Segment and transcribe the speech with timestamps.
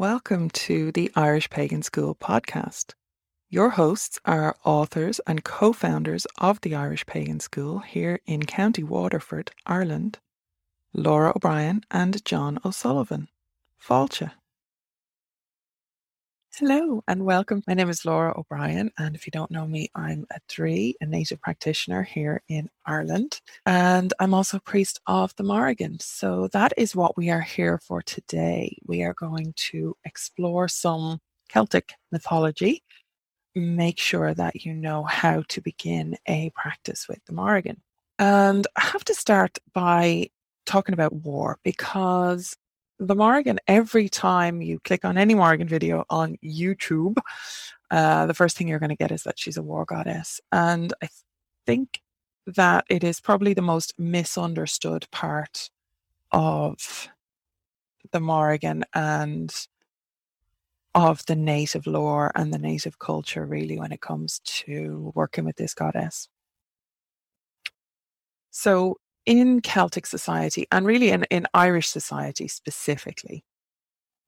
[0.00, 2.94] welcome to the Irish Pagan School podcast.
[3.50, 8.82] Your hosts are authors and co founders of the Irish Pagan School here in County
[8.82, 10.18] Waterford, Ireland,
[10.94, 13.28] Lora O'Brien and Jon O'Sullivan.
[13.78, 14.30] Fáilte.
[16.56, 17.62] Hello and welcome.
[17.66, 21.06] My name is Lora O'Brien, and if you don't know me, I'm a Draoí, a
[21.06, 25.98] native practitioner here in Ireland, and I'm also priest of the Morrigan.
[26.00, 28.76] So that is what we are here for today.
[28.84, 32.82] We are going to explore some Celtic mythology,
[33.54, 37.80] make sure that you know how to begin a practice with the Morrigan.
[38.18, 40.28] And I have to start by
[40.66, 42.56] talking about war because
[43.00, 47.16] the Morrigan, every time you click on any Morrigan video on YouTube,
[47.90, 50.38] uh, the first thing you're going to get is that she's a war goddess.
[50.52, 51.08] And I
[51.66, 52.02] think
[52.46, 55.70] that it is probably the most misunderstood part
[56.30, 57.08] of
[58.12, 59.52] the Morrigan and
[60.94, 65.56] of the native lore and the native culture, really, when it comes to working with
[65.56, 66.28] this goddess.
[68.50, 73.44] So, in Celtic society and really in, in Irish society specifically,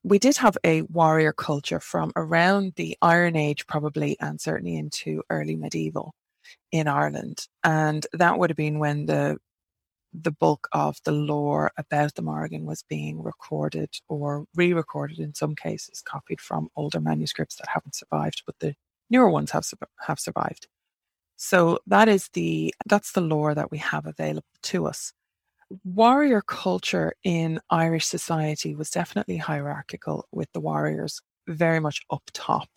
[0.05, 5.23] we did have a warrior culture from around the Iron Age, probably, and certainly into
[5.31, 6.15] early medieval
[6.73, 7.47] in Ireland.
[7.63, 9.39] And that would have been when the
[10.15, 15.55] the bulk of the lore about the Morrigan was being recorded or re-recorded in some
[15.55, 18.75] cases, copied from older manuscripts that haven't survived, but the
[19.09, 19.65] newer ones have
[20.01, 20.69] have survived.
[21.45, 25.13] So that is the that's the lore that we have available to us.
[25.85, 32.69] Warrior culture in Irish society was definitely hierarchical with the warriors very much up top,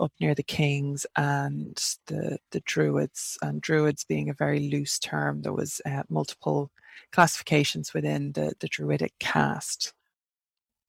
[0.00, 5.42] up near the kings and the the druids, and druids being a very loose term.
[5.42, 6.70] There was uh, multiple
[7.12, 9.92] classifications within the the druidic caste,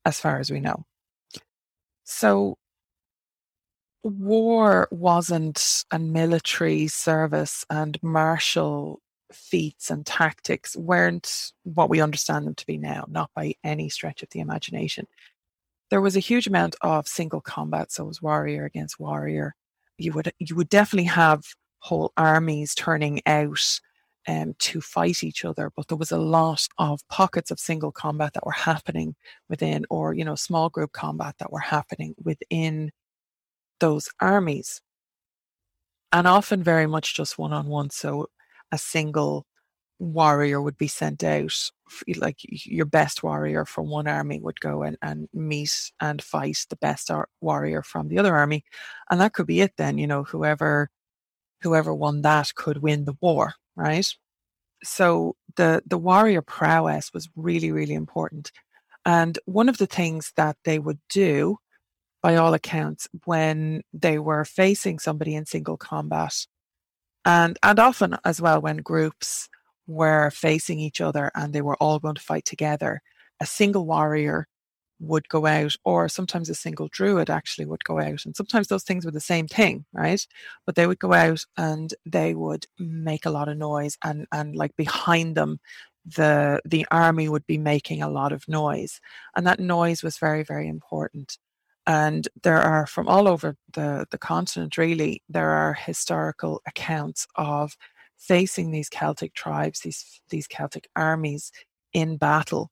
[0.05, 0.85] as far as we know.
[2.05, 2.57] So
[4.03, 9.01] war wasn't a military service and martial
[9.31, 14.23] feats and tactics weren't what we understand them to be now, not by any stretch
[14.23, 15.07] of the imagination.
[15.89, 19.55] There was a huge amount of single combat, so it was warrior against warrior.
[19.97, 21.43] You would you would definitely have
[21.79, 23.79] whole armies turning out
[24.27, 28.33] um, to fight each other, but there was a lot of pockets of single combat
[28.33, 29.15] that were happening
[29.49, 32.91] within, or you know, small group combat that were happening within
[33.81, 34.81] those armies.
[36.13, 37.89] And often very much just one on one.
[37.89, 38.27] So
[38.71, 39.45] a single
[39.99, 41.53] warrior would be sent out,
[42.17, 46.75] like your best warrior from one army would go and, and meet and fight the
[46.77, 48.63] best warrior from the other army.
[49.09, 50.89] And that could be it then, you know, whoever
[51.61, 54.07] whoever won that could win the war, right?
[54.83, 58.51] So the the warrior prowess was really, really important.
[59.05, 61.57] And one of the things that they would do
[62.21, 66.45] by all accounts, when they were facing somebody in single combat.
[67.25, 69.49] And, and often as well, when groups
[69.87, 73.01] were facing each other and they were all going to fight together,
[73.39, 74.47] a single warrior
[74.99, 78.23] would go out, or sometimes a single druid actually would go out.
[78.23, 80.25] And sometimes those things were the same thing, right?
[80.65, 84.55] But they would go out and they would make a lot of noise, and, and
[84.55, 85.59] like behind them,
[86.05, 88.99] the the army would be making a lot of noise
[89.35, 91.37] and that noise was very very important
[91.87, 97.75] and there are from all over the, the continent really there are historical accounts of
[98.17, 101.51] facing these celtic tribes these these celtic armies
[101.93, 102.71] in battle.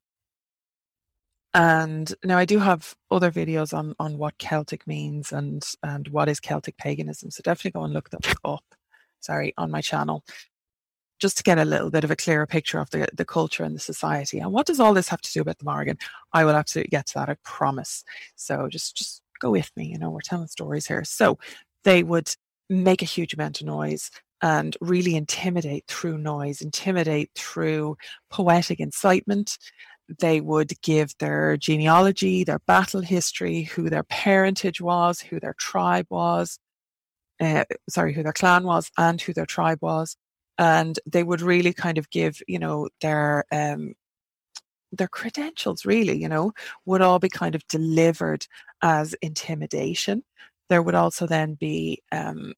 [1.55, 6.29] And now i do have other videos on on what celtic means and and what
[6.29, 8.63] is celtic paganism so definitely go and look them up
[9.19, 10.23] sorry on my channel
[11.19, 13.75] just to get a little bit of a clearer picture of the, the culture and
[13.75, 14.39] the society.
[14.39, 15.97] And what does all this have to do with the Morrigan?
[16.33, 18.03] I will absolutely get to that, I promise.
[18.35, 21.03] So just just go with me, you know, we're telling stories here.
[21.03, 21.37] So
[21.83, 22.33] they would
[22.69, 27.97] make a huge amount of noise and really intimidate through noise, intimidate through
[28.29, 29.57] poetic incitement.
[30.19, 36.07] They would give their genealogy, their battle history, who their parentage was, who their tribe
[36.09, 36.57] was,
[37.39, 40.15] uh, sorry, who their clan was, and who their tribe was
[40.59, 43.95] and they would really kind of give you know their um
[44.91, 46.51] their credentials really you know
[46.85, 48.47] would all be kind of delivered
[48.81, 50.23] as intimidation.
[50.69, 52.53] There would also then be um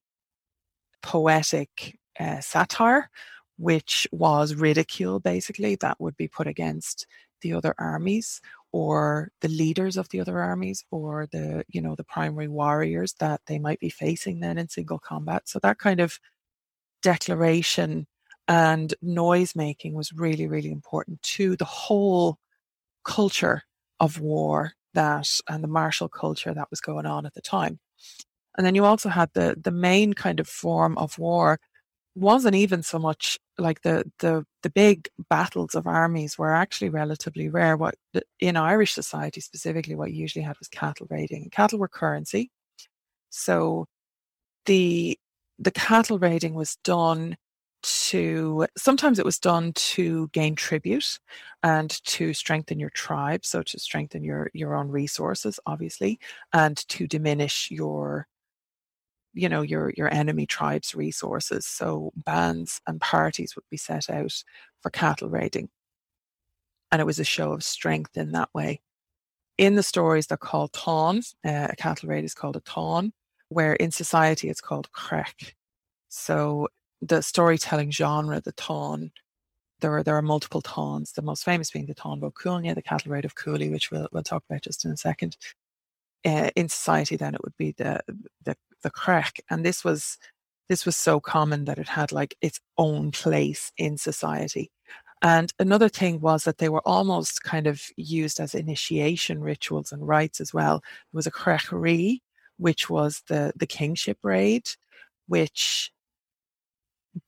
[1.02, 3.10] poetic uh, satire
[3.58, 7.06] which was ridicule basically that would be put against
[7.42, 8.40] the other armies
[8.72, 13.40] or the leaders of the other armies or the you know the primary warriors that
[13.46, 15.48] they might be facing then in single combat.
[15.48, 16.18] So that kind of
[17.02, 18.06] declaration
[18.48, 22.38] and noise making was really, really important to the whole
[23.04, 23.62] culture
[24.00, 27.78] of war that and the martial culture that was going on at the time.
[28.56, 31.58] And then you also had the the main kind of form of war
[32.14, 37.48] wasn't even so much like the the the big battles of armies were actually relatively
[37.48, 37.76] rare.
[37.76, 37.94] What
[38.40, 41.48] in Irish society specifically, what you usually had was cattle raiding.
[41.50, 42.50] Cattle were currency,
[43.30, 43.86] so
[44.66, 45.18] the
[45.62, 47.36] the cattle raiding was done
[47.82, 51.18] to sometimes it was done to gain tribute
[51.64, 56.20] and to strengthen your tribe so to strengthen your your own resources obviously
[56.52, 58.28] and to diminish your
[59.34, 61.66] you know your your enemy tribe's resources.
[61.66, 64.32] So bands and parties would be set out
[64.80, 65.68] for cattle raiding.
[66.90, 68.80] And it was a show of strength in that way.
[69.58, 73.12] In the stories they're called Táins uh, a cattle raid is called a Táin
[73.52, 75.52] where in society it's called creach
[76.08, 76.68] so
[77.00, 79.10] the storytelling genre, the Táin,
[79.80, 81.14] there are there are multiple Táins.
[81.14, 84.22] The most famous being the Bó Cúailnge, the cattle raid of Cooley, which we'll we'll
[84.22, 85.36] talk about just in a second.
[86.24, 88.00] Uh, in society, then it would be the
[88.44, 90.18] the the and this was
[90.68, 94.70] this was so common that it had like its own place in society.
[95.22, 100.06] And another thing was that they were almost kind of used as initiation rituals and
[100.06, 100.80] rites as well.
[100.80, 102.20] There was a creach
[102.58, 104.68] which was the the kingship raid,
[105.26, 105.92] which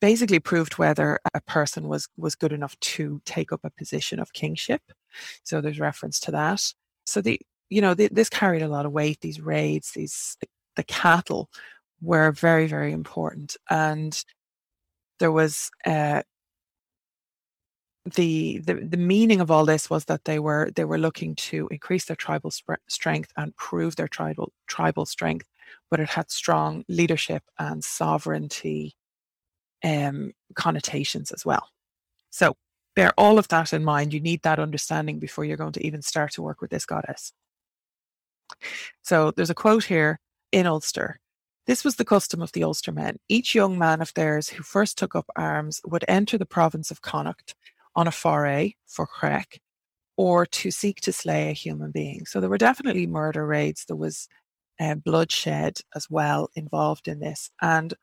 [0.00, 4.32] basically proved whether a person was was good enough to take up a position of
[4.32, 4.82] kingship.
[5.42, 6.72] So there's reference to that.
[7.06, 7.40] So the
[7.70, 9.20] you know the, this carried a lot of weight.
[9.20, 11.50] These raids, these the, the cattle
[12.00, 14.24] were very very important, and
[15.20, 16.22] there was uh,
[18.04, 21.68] the, the the meaning of all this was that they were they were looking to
[21.70, 25.48] increase their tribal sp- strength and prove their tribal tribal strength,
[25.90, 28.94] but it had strong leadership and sovereignty
[29.82, 31.70] um, connotations as well.
[32.30, 32.56] So
[32.94, 34.12] bear all of that in mind.
[34.12, 37.32] You need that understanding before you're going to even start to work with this goddess.
[39.02, 40.20] So there's a quote here
[40.52, 41.20] in Ulster.
[41.66, 43.16] This was the custom of the Ulstermen.
[43.28, 47.00] Each young man of theirs who first took up arms would enter the province of
[47.00, 47.54] Connacht
[47.96, 49.58] on a foray for creach
[50.16, 52.24] or to seek to slay a human being.
[52.26, 53.84] So there were definitely murder raids.
[53.86, 54.28] There was
[54.80, 57.50] uh, bloodshed as well involved in this.
[57.60, 57.94] And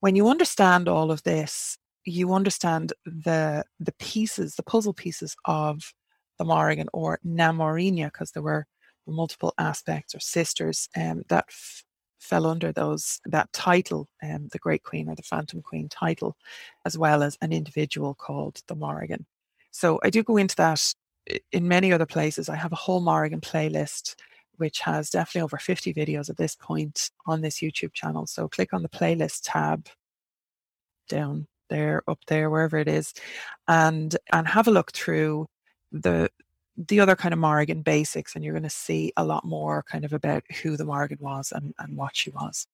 [0.00, 5.94] when you understand all of this, you understand the the pieces, the puzzle pieces of
[6.38, 8.66] the Morrigan or Na Mórrígna, because there were
[9.06, 11.84] multiple aspects or sisters um, that f-
[12.18, 16.36] fell under those that title, um, the Great Queen or the Phantom Queen title,
[16.84, 19.26] as well as an individual called the Morrigan.
[19.72, 20.94] So I do go into that
[21.50, 22.48] in many other places.
[22.48, 24.14] I have a whole Morrigan playlist
[24.56, 28.26] which has definitely over 50 videos at this point on this YouTube channel.
[28.26, 29.88] So click on the playlist tab
[31.08, 33.12] down there, up there, wherever it is,
[33.66, 35.46] and and have a look through
[35.90, 36.30] the
[36.76, 40.04] the other kind of Morrigan basics, and you're going to see a lot more kind
[40.04, 42.66] of about who the Morrigan was and, and what she was.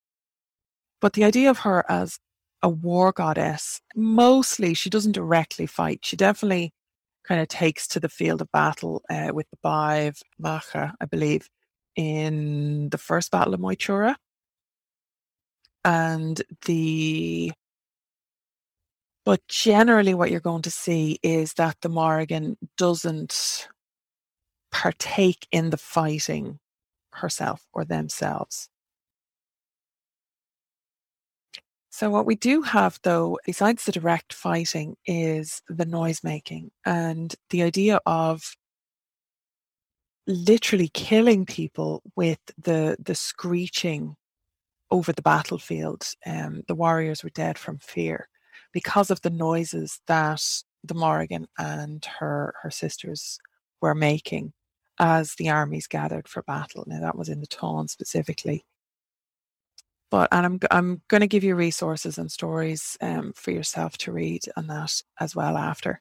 [1.01, 2.19] But the idea of her as
[2.63, 6.01] a war goddess, mostly she doesn't directly fight.
[6.03, 6.73] She definitely
[7.29, 11.49] kind of takes to the field of battle uh, with the Báidh Macha, I believe,
[11.95, 14.17] in the first Battle of Moytura.
[15.85, 17.53] And the
[19.25, 23.69] but generally what you're going to see is that the Morrigan doesn't
[24.73, 26.59] partake in the fighting
[27.13, 28.71] herself or themselves.
[31.99, 37.35] So, what we do have, though, besides the direct fighting, is the noise making and
[37.51, 38.55] the idea of
[40.29, 44.15] literally killing people with the the screeching
[44.93, 46.05] over the battlefield.
[46.25, 48.29] Um, the warriors were dead from fear
[48.73, 50.45] because of the noises that
[50.85, 53.41] the Morrigan and her her sisters
[53.81, 54.53] were making
[55.01, 56.85] as the armies gathered for battle.
[56.87, 58.65] Now that was in the Táin specifically.
[60.11, 64.13] But and I'm I'm going to give you resources and stories um, for yourself to
[64.13, 66.01] read on that as well after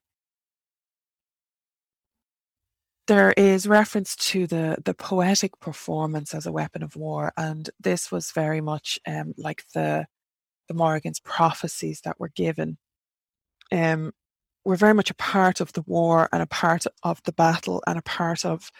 [3.07, 8.11] there is reference to the the poetic performance as a weapon of war, and this
[8.11, 10.05] was very much um, like the
[10.69, 12.77] the Morrigan's prophecies that were given.
[13.71, 14.13] Um,
[14.65, 17.97] were very much a part of the war and a part of the battle and
[17.99, 18.71] a part of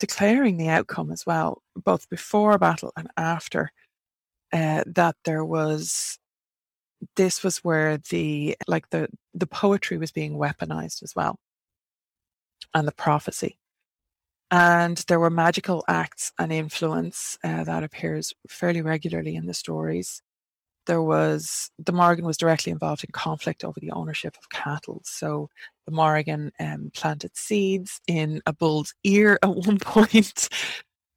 [0.00, 3.70] declaring the outcome as well, both before battle and after.
[4.54, 6.18] Uh, that there was
[7.16, 11.36] this was where the like the the poetry was being weaponized as well
[12.72, 13.58] and the prophecy
[14.54, 20.22] and there were magical acts and influence uh, that appears fairly regularly in the stories.
[20.86, 25.00] There was the Morrigan was directly involved in conflict over the ownership of cattle.
[25.04, 25.48] So
[25.86, 30.48] the Morrigan um, planted seeds in a bull's ear at one point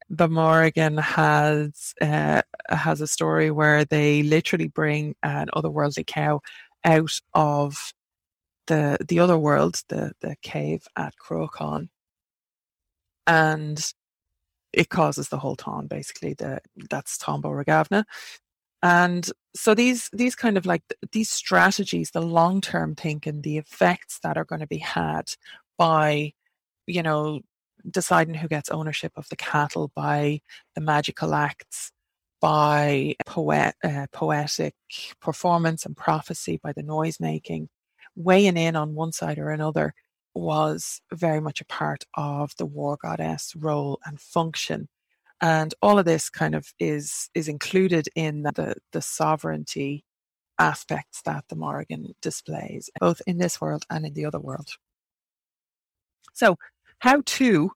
[0.09, 6.41] the Morrigan has uh, has a story where they literally bring an otherworldly cow
[6.83, 7.93] out of
[8.67, 11.89] the the other world, the the cave at Cruachan,
[13.25, 13.93] and
[14.73, 16.33] it causes the whole town basically.
[16.33, 18.05] The that's Táin Bó Regamna,
[18.81, 24.19] and so these these kind of like these strategies, the long term thinking, the effects
[24.23, 25.33] that are going to be had
[25.77, 26.33] by
[26.85, 27.41] you know
[27.89, 30.41] deciding who gets ownership of the cattle by
[30.75, 31.91] the magical acts
[32.39, 34.75] by poet, uh, poetic
[35.21, 37.69] performance and prophecy by the noise making
[38.17, 39.93] weighing in on one side or another
[40.33, 44.87] was very much a part of the war goddess role and function.
[45.41, 50.03] And all of this kind of is is included in the, the sovereignty
[50.59, 54.69] aspects that the Morrigan displays, both in this world and in the other world.
[56.33, 56.55] So,
[56.99, 57.71] how to,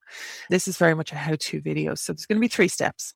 [0.50, 1.96] this is very much a how to video.
[1.96, 3.14] So, there's going to be three steps.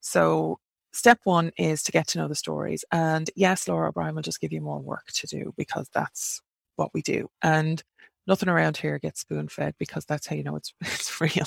[0.00, 0.58] So,
[0.92, 2.84] step one is to get to know the stories.
[2.92, 6.40] And yes, Lora O'Brien will just give you more work to do because that's
[6.76, 7.28] what we do.
[7.42, 7.82] And
[8.26, 11.46] nothing around here gets spoon fed because that's how you know it's, it's real.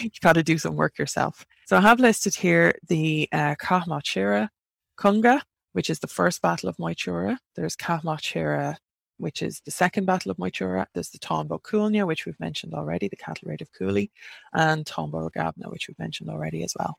[0.00, 1.44] You've got to do some work yourself.
[1.66, 4.48] So I have listed here the uh, Kahmachira
[4.96, 7.38] Kunga, which is the first battle of Moytura.
[7.56, 8.76] There's Cath Maige Tuired,
[9.18, 10.86] which is the second battle of Moytura.
[10.94, 14.10] There's the Bó Cúailnge, which we've mentioned already, the cattle raid of Cooley,
[14.52, 16.98] and Táin Bó Regamna, which we've mentioned already as well,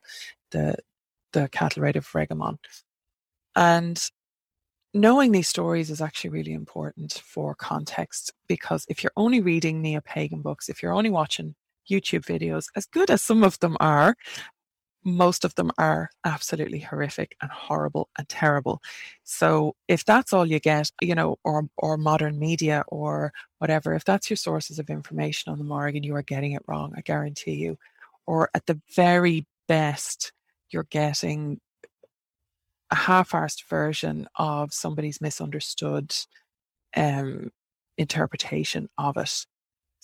[0.52, 0.76] the
[1.34, 2.58] the cattle raid of Regamon.
[3.56, 4.02] And
[4.94, 10.02] knowing these stories is actually really important for context because if you're only reading neo
[10.02, 11.54] pagan books, if you're only watching
[11.92, 14.16] YouTube videos, as good as some of them are,
[15.06, 18.82] most of them are absolutely horrific and horrible and terrible.
[19.24, 24.04] So if that's all you get, you know, or or modern media or whatever, if
[24.04, 27.56] that's your sources of information on the Morrigan, you are getting it wrong, I guarantee
[27.56, 27.78] you.
[28.28, 30.34] Or at the very best,
[30.72, 31.60] you're getting
[32.92, 36.16] a half-arsed version of somebody's misunderstood
[36.96, 37.52] um,
[37.98, 39.46] interpretation of it.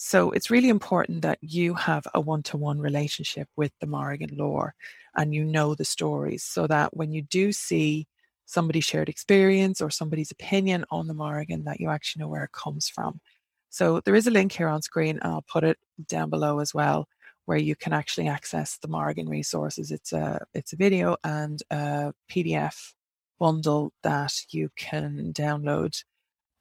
[0.03, 4.74] So it's really important that you have a one-to-one relationship with the Morrigan lore
[5.15, 8.08] and you know the stories so that when you do see
[8.48, 12.51] somebody's shared experience or somebody's opinion on the Morrigan that you actually know where it
[12.51, 13.22] comes from.
[13.70, 15.77] So there is a link here on screen and I'll put it
[16.08, 17.08] down below as well
[17.46, 19.91] where you can actually access the Morrigan resources.
[19.91, 22.93] It's a it's a video and a PDF
[23.39, 26.03] bundle that you can download.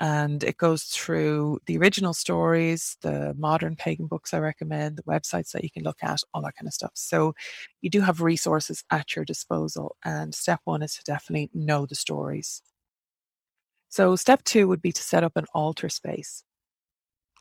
[0.00, 5.52] And it goes through the original stories, the modern pagan books I recommend, the websites
[5.52, 6.92] that you can look at, all that kind of stuff.
[6.94, 7.34] So
[7.82, 9.96] you do have resources at your disposal.
[10.02, 12.62] And step one is to definitely know the stories.
[13.90, 16.44] So step two would be to set up an altar space.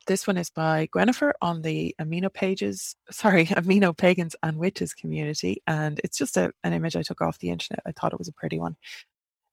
[0.08, 5.62] This one is by Gwenifer on the Amino Pages, sorry, Amino Pagans and Witches community.
[5.68, 7.84] And it's just a, an image I took off the internet.
[7.86, 8.76] I thought it was a pretty one.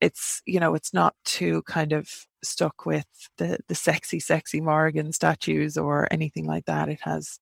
[0.00, 2.08] It's, you know, it's not too kind of
[2.42, 3.06] stuck with
[3.38, 6.88] the, the sexy, sexy Morrigan statues or anything like that.
[6.88, 7.38] It has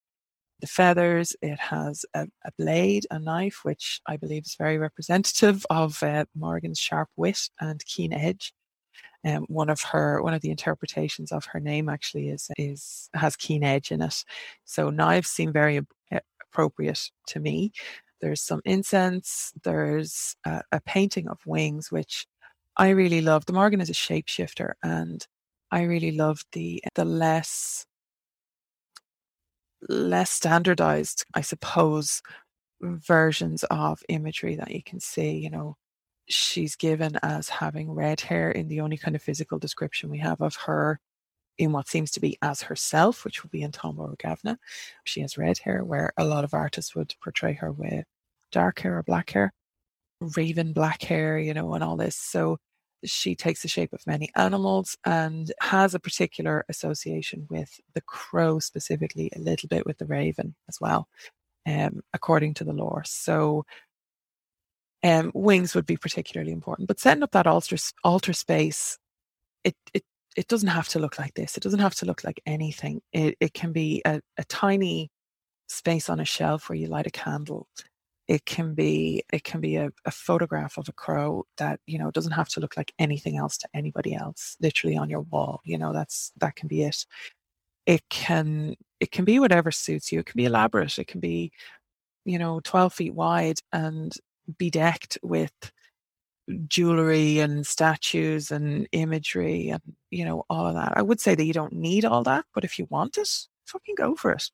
[0.61, 5.65] the feathers, it has a, a blade, a knife, which I believe is very representative
[5.69, 6.25] of uh,
[6.75, 8.53] sharp wit and keen edge
[9.25, 13.35] um, one of her one of the interpretations of her name actually is is has
[13.35, 14.23] keen edge in it.
[14.65, 15.81] So knives seem very
[16.51, 17.71] appropriate to me.
[18.21, 19.51] There's some incense.
[19.63, 22.27] There's a painting of wings, which
[22.77, 23.45] I really love.
[23.45, 25.25] The Morrigan is a shapeshifter, and
[25.71, 27.85] I really love the the less
[29.89, 32.21] less standardized, I suppose,
[32.81, 35.37] versions of imagery that you can see.
[35.37, 35.77] You know,
[36.27, 40.41] she's given as having red hair in the only kind of physical description we have
[40.41, 40.99] of her
[41.57, 44.57] in what seems to be as herself, which will be in Bó Regamna.
[45.05, 48.05] She has red hair, where a lot of artists would portray her with
[48.51, 49.53] dark hair or black hair,
[50.35, 52.15] raven black hair, you know, and all this.
[52.15, 52.57] So
[53.09, 58.59] she takes the shape of many animals and has a particular association with the crow,
[58.59, 61.07] specifically a little bit with the raven as well,
[61.65, 63.03] um, according to the lore.
[63.05, 63.65] So
[65.03, 66.87] um, wings would be particularly important.
[66.87, 68.97] But setting up that altar altar space,
[69.63, 70.03] it it
[70.35, 71.57] it doesn't have to look like this.
[71.57, 73.01] It doesn't have to look like anything.
[73.13, 75.11] It it can be a, a tiny
[75.67, 77.67] space on a shelf where you light a candle.
[78.27, 82.11] It can be it can be a, a photograph of a crow that you know
[82.11, 84.57] doesn't have to look like anything else to anybody else.
[84.59, 87.05] Literally on your wall, you know that's that can be it.
[87.85, 90.19] It can it can be whatever suits you.
[90.19, 90.97] It can be elaborate.
[90.97, 91.51] It can be
[92.25, 94.13] you know 12 feet wide and
[94.57, 95.71] bedecked with
[96.67, 101.45] jewelry and statues and imagery and you know all of that i would say that
[101.45, 104.51] you don't need all that but if you want it fucking go for it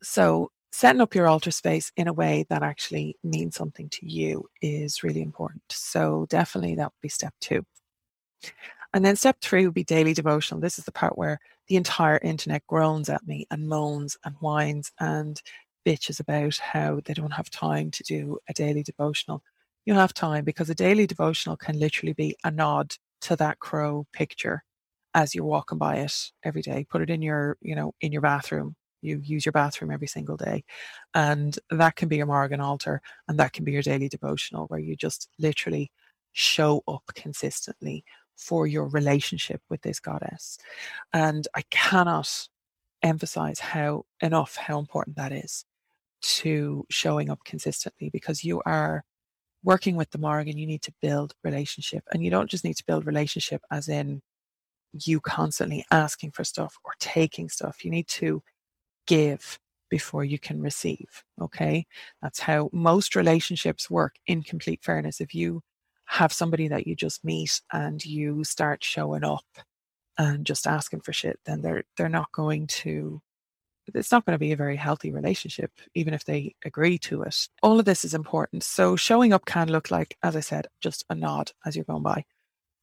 [0.00, 4.46] so setting up your altar space in a way that actually means something to you
[4.62, 5.62] is really important.
[5.70, 7.64] So definitely that would be step two.
[8.94, 10.60] And then step three would be daily devotional.
[10.60, 14.92] This is the part where the entire internet groans at me and moans and whines
[14.98, 15.40] and
[15.86, 19.42] bitches about how they don't have time to do a daily devotional.
[19.84, 24.06] You have time because a daily devotional can literally be a nod to that crow
[24.12, 24.62] picture
[25.14, 26.86] as you're walking by it every day.
[26.88, 28.76] Put it in your, you know, in your bathroom.
[29.00, 30.64] You use your bathroom every single day.
[31.14, 34.80] And that can be your Morrigan altar and that can be your daily devotional where
[34.80, 35.90] you just literally
[36.32, 38.04] show up consistently
[38.36, 40.58] for your relationship with this goddess.
[41.12, 42.48] And I cannot
[43.02, 45.64] emphasize how enough how important that is
[46.20, 49.04] to showing up consistently because you are
[49.64, 52.04] working with the Morrigan, you need to build relationship.
[52.12, 54.22] And you don't just need to build relationship as in
[54.92, 57.84] you constantly asking for stuff or taking stuff.
[57.84, 58.42] You need to
[59.08, 59.58] give
[59.90, 61.24] before you can receive.
[61.40, 61.86] Okay.
[62.22, 65.20] That's how most relationships work in complete fairness.
[65.20, 65.62] If you
[66.06, 69.44] have somebody that you just meet and you start showing up
[70.16, 73.20] and just asking for shit, then they're they're not going to
[73.94, 77.48] it's not going to be a very healthy relationship, even if they agree to it.
[77.62, 78.62] All of this is important.
[78.62, 82.02] So showing up can look like, as I said, just a nod as you're going
[82.02, 82.24] by.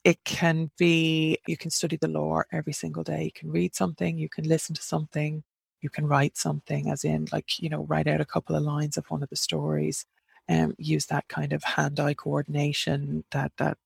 [0.03, 3.25] It can be you can study the lore every single day.
[3.25, 5.43] You can read something, you can listen to something,
[5.85, 8.97] you can write something, as in like, you know, write out a couple of lines
[8.97, 10.03] of one of the stories
[10.47, 13.77] and um, use that kind of hand-eye coordination that that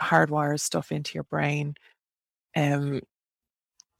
[0.00, 1.74] hardwires stuff into your brain.
[2.56, 3.02] Um,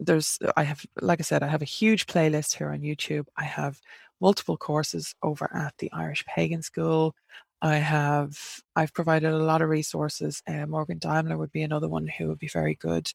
[0.01, 3.27] there's I have like I said, I have a huge playlist here on YouTube.
[3.37, 3.81] I have
[4.21, 7.15] multiple courses over at the Irish Pagan School.
[7.63, 8.37] I have
[8.77, 10.43] I've provided a lot of resources.
[10.49, 13.13] Uh, Morgan Daimler would be another one who would be very good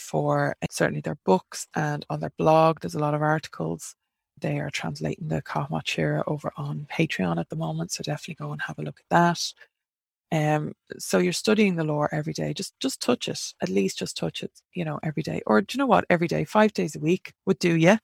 [0.00, 2.80] for uh, certainly their books and on their blog.
[2.80, 3.94] There's a lot of articles.
[4.40, 8.44] They are translating the Cath Maige Tuired over on Patreon at the moment, so definitely
[8.44, 9.52] go and have a look at that.
[10.32, 12.54] Um, so you're studying the lore every day.
[12.54, 13.40] Just just touch it.
[13.62, 15.42] At least just touch it, you know, every day.
[15.46, 16.04] Or do you know what?
[16.08, 17.98] Every day, five days a week would do you.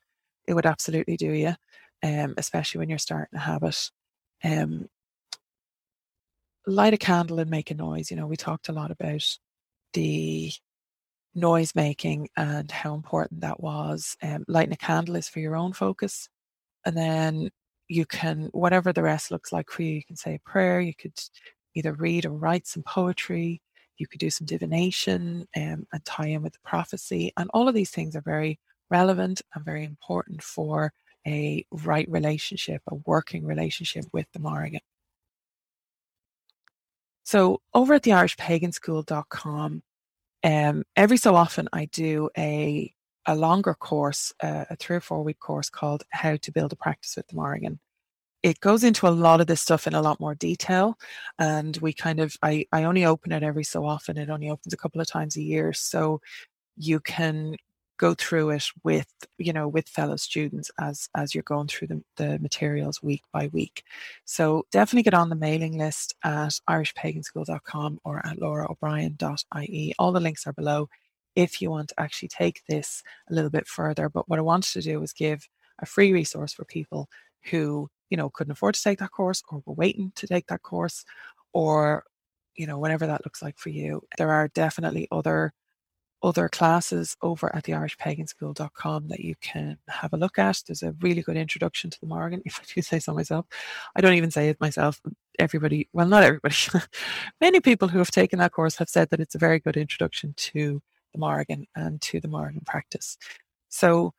[0.46, 1.54] It would absolutely do you.
[2.02, 3.90] Um, especially when you're starting a habit.
[4.44, 4.88] Um,
[6.66, 8.11] light a candle and make a noise.
[8.11, 9.38] You know, we talked a lot about
[9.94, 10.52] the
[11.37, 14.16] noise making and how important that was.
[14.22, 16.29] Um, lighting a candle is for your own focus.
[16.85, 17.51] And then
[17.88, 20.94] you can, whatever the rest looks like for you, you can say a prayer, you
[20.94, 21.18] could
[21.75, 23.61] either read or write some poetry,
[23.99, 27.33] you could do some divination um, and tie in with the prophecy.
[27.37, 28.59] And all of these things are very
[28.90, 30.92] relevant and very important for
[31.27, 34.81] a right relationship, a working relationship with the Morrigan.
[37.25, 39.83] So over at the irishpaganschool.com,
[40.44, 42.92] um, every so often I do a
[43.29, 46.77] a longer course, uh, a three or four week course called How to Build a
[46.77, 47.81] Practice with the Morrigan
[48.46, 50.96] it goes into a lot of this stuff in a lot more detail
[51.40, 54.16] and we kind of I, I only open it every so often.
[54.16, 56.20] It only opens a couple of times a year so
[56.77, 57.57] you can
[57.98, 62.02] go through it with you know with fellow students as as you're going through the,
[62.16, 63.82] the materials week by week.
[64.24, 70.46] So definitely get on the mailing list at irishpaganschool.com or at loraobrien.ie all the links
[70.46, 70.88] are below
[71.35, 74.09] if you want to actually take this a little bit further.
[74.09, 75.48] But what i wanted to do was give
[75.80, 77.09] a free resource for people
[77.50, 80.62] who you know, couldn't afford to take that course or were waiting to take that
[80.62, 81.04] course
[81.52, 82.04] or,
[82.56, 84.02] you know, whatever that looks like for you.
[84.18, 85.52] There are definitely other
[86.22, 90.62] other classes over at the irishpaganschool.com that you can have a look at.
[90.66, 93.46] There's a really good introduction to the Morrigan, if I do say so myself.
[93.94, 95.00] I don't even say it myself.
[95.38, 96.55] Everybody, well, not everybody,
[97.40, 100.35] many people who have taken that course have said that it's a very good introduction
[100.37, 100.81] to
[101.12, 103.18] the Morrigan and to the Morrigan practice.
[103.68, 104.14] So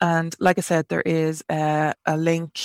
[0.00, 2.60] and like I said, there is a, a link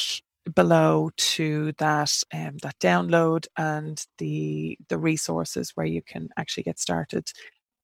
[0.55, 6.79] below to that um, that download and the the resources where you can actually get
[6.79, 7.31] started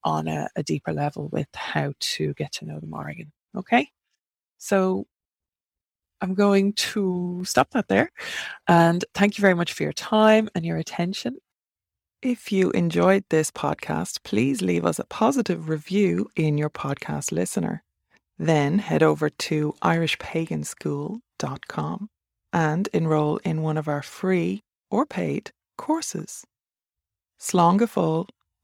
[0.06, 3.34] on a, a deeper level with how to get to know the Morrigan.
[3.58, 3.90] Okay,
[4.58, 5.06] so
[6.22, 8.10] I'm going to stop that there,
[8.68, 11.38] and thank you very much for your time and your attention.
[12.22, 17.84] If you enjoyed this podcast, please leave us a positive review in your podcast listener.
[18.40, 22.10] Then head over to irishpaganschool.com
[22.52, 26.44] and enroll in one of our free or paid courses.
[27.40, 28.28] Fóill,